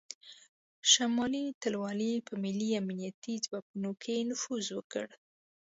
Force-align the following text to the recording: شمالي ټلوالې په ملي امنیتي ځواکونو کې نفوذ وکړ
شمالي 0.91 1.45
ټلوالې 1.61 2.13
په 2.27 2.33
ملي 2.43 2.69
امنیتي 2.81 3.33
ځواکونو 3.45 3.89
کې 4.03 4.27
نفوذ 4.29 4.65
وکړ 4.77 5.05